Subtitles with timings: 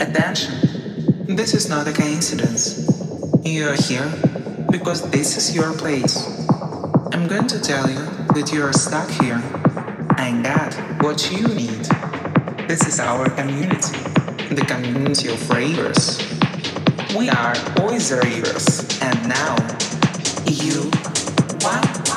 [0.00, 1.26] Attention!
[1.36, 2.86] This is not a coincidence.
[3.44, 4.10] You are here
[4.70, 6.16] because this is your place.
[7.12, 9.42] I'm going to tell you that you are stuck here.
[10.18, 11.84] and got what you need.
[12.68, 13.98] This is our community,
[14.54, 16.18] the community of ravers.
[17.16, 19.56] We are always ravers, and now
[20.46, 20.90] you
[21.62, 22.07] one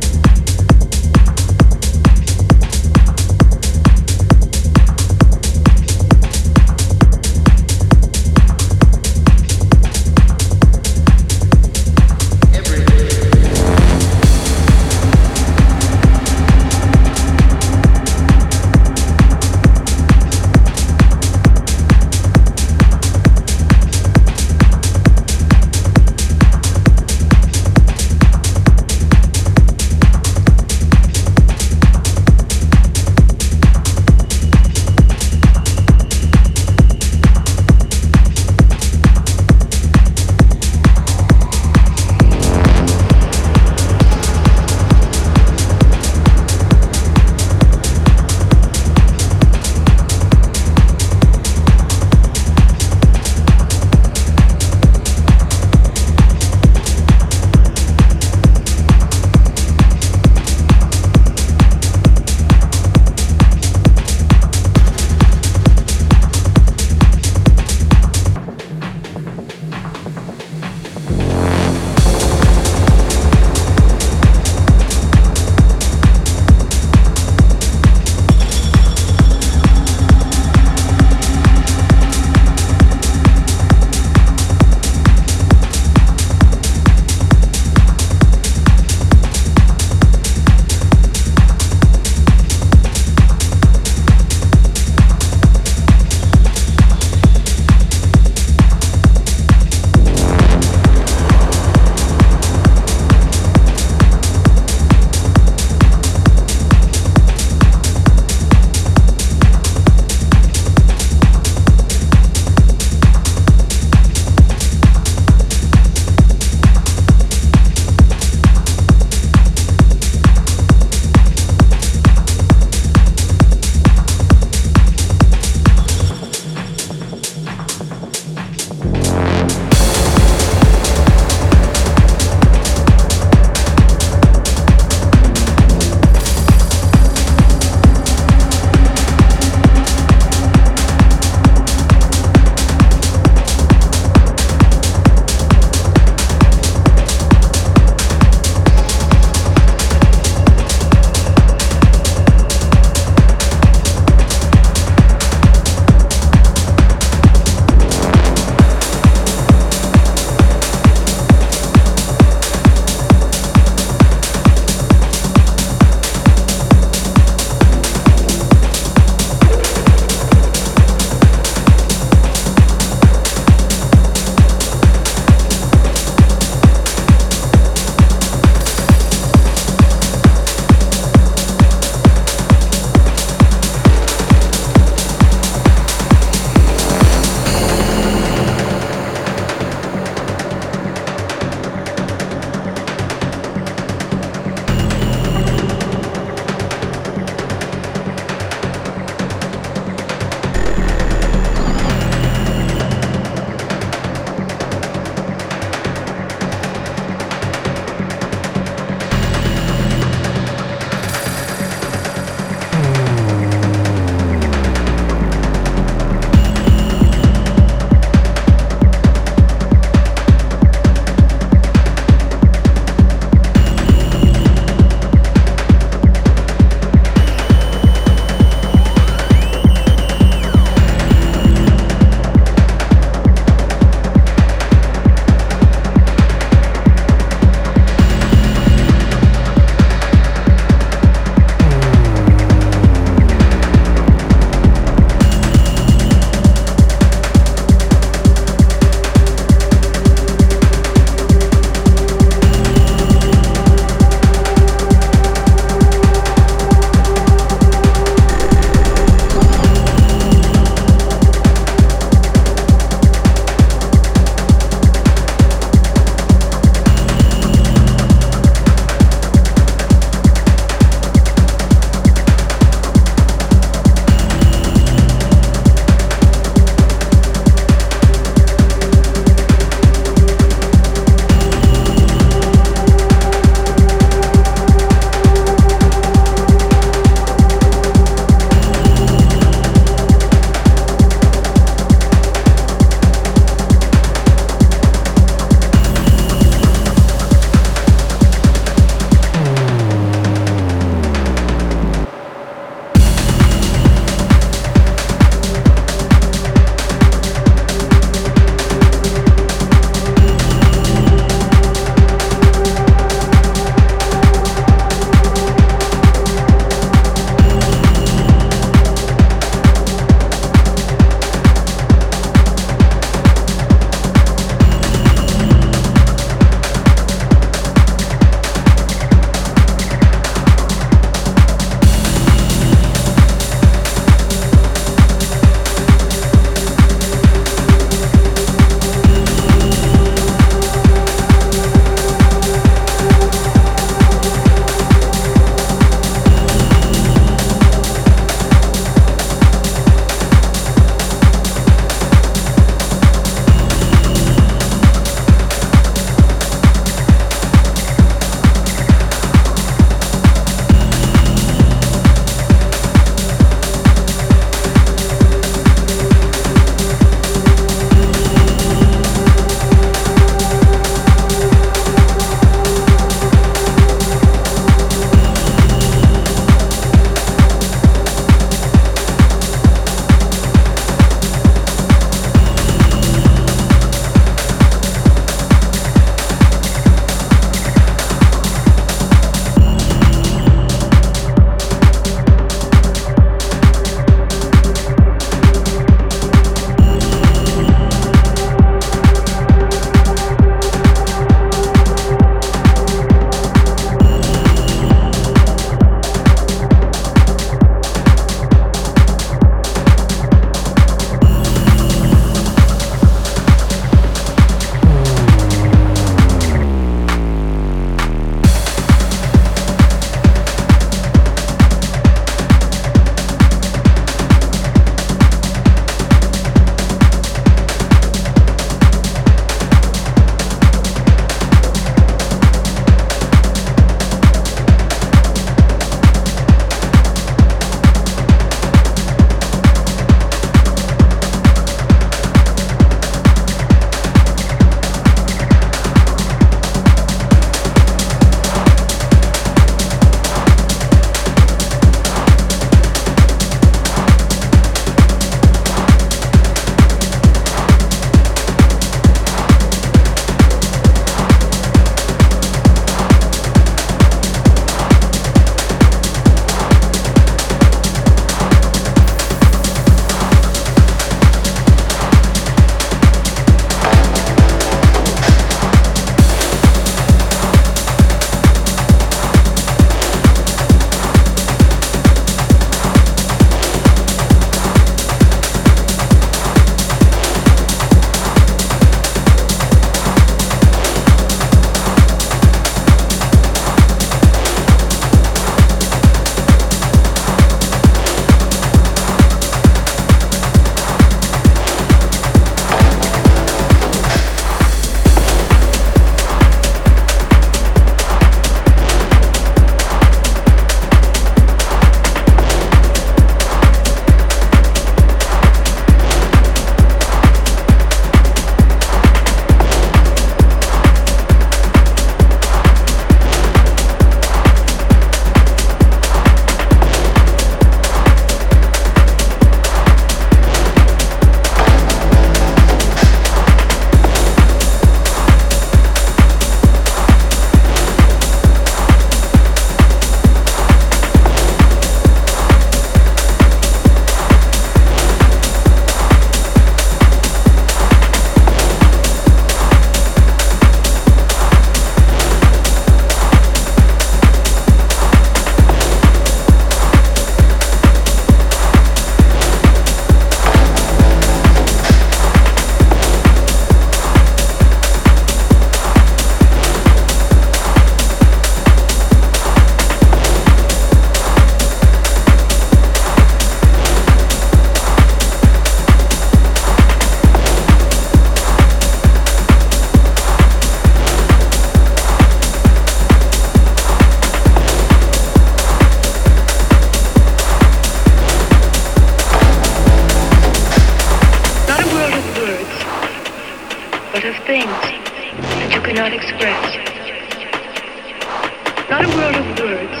[599.68, 600.00] words,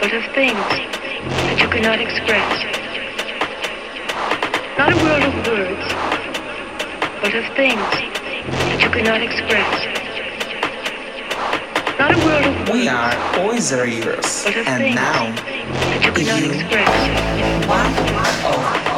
[0.00, 0.66] but of things
[1.46, 2.50] that you cannot express.
[4.76, 5.86] Not a world of words,
[7.22, 7.90] but of things
[8.58, 9.74] that you cannot express.
[11.96, 12.72] Not a world of words.
[12.72, 16.90] We are Oyster Ears, and now that you cannot you express.
[17.68, 17.86] one
[18.50, 18.93] of